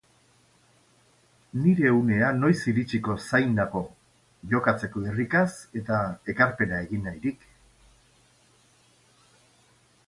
[1.65, 3.83] Nire unea noiz iritsiko zain nago,
[4.55, 5.45] jokatzeko irrikaz
[5.83, 6.01] eta
[6.35, 7.49] ekarpena egin nahirik.